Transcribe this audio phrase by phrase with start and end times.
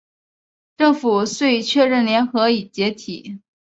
[0.77, 3.39] 政府遂确认联合已经解体。